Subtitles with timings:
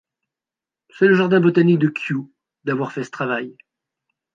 [0.97, 2.23] C'est le jardin Botanique de Kew
[2.63, 3.55] d'avoir fait ce travail.